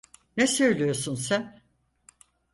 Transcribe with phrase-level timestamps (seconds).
[0.37, 1.61] Ne söylüyorsun sen?